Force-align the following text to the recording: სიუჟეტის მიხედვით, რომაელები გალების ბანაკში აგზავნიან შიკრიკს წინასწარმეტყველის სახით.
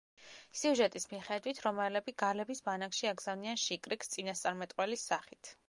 სიუჟეტის 0.61 1.05
მიხედვით, 1.11 1.59
რომაელები 1.65 2.15
გალების 2.23 2.63
ბანაკში 2.69 3.11
აგზავნიან 3.13 3.63
შიკრიკს 3.67 4.13
წინასწარმეტყველის 4.17 5.09
სახით. 5.13 5.55